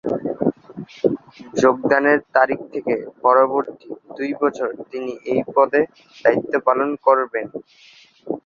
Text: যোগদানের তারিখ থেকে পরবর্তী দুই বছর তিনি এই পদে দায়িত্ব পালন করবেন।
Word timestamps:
যোগদানের 1.61 2.19
তারিখ 2.35 2.59
থেকে 2.73 2.93
পরবর্তী 3.23 3.87
দুই 4.17 4.31
বছর 4.41 4.69
তিনি 4.91 5.11
এই 5.31 5.41
পদে 5.55 5.81
দায়িত্ব 6.23 6.53
পালন 6.67 6.89
করবেন। 7.05 7.45